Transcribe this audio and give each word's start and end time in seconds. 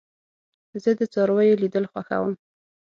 زه 0.83 0.91
د 0.99 1.01
څارويو 1.13 1.59
لیدل 1.63 1.85
خوښوم. 1.91 2.31